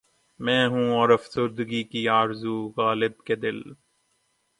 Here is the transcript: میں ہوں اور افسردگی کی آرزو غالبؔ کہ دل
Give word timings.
میں 0.39 0.63
ہوں 0.67 0.87
اور 0.91 1.09
افسردگی 1.09 1.83
کی 1.83 2.07
آرزو 2.09 2.55
غالبؔ 2.77 3.23
کہ 3.25 3.35
دل 3.35 3.57